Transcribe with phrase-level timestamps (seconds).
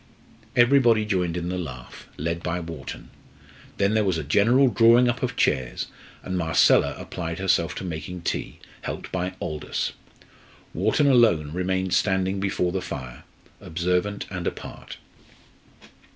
[0.55, 3.11] Everybody joined in the laugh, led by Wharton.
[3.77, 5.89] Then there was a general drawing up of chairs,
[6.23, 9.91] and Marcella applied herself to making tea, helped by Aldous.
[10.73, 13.25] Wharton alone remained standing before the fire,
[13.59, 14.97] observant and apart.